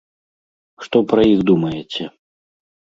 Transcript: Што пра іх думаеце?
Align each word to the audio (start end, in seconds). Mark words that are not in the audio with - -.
Што 0.87 0.97
пра 1.13 1.21
іх 1.35 1.39
думаеце? 1.53 2.13